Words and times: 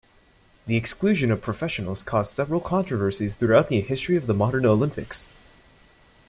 The 0.65 0.77
exclusion 0.77 1.29
of 1.29 1.43
professionals 1.43 2.01
caused 2.01 2.31
several 2.33 2.59
controversies 2.59 3.35
throughout 3.35 3.67
the 3.67 3.81
history 3.81 4.15
of 4.17 4.25
the 4.25 4.33
modern 4.33 4.65
Olympics. 4.65 5.29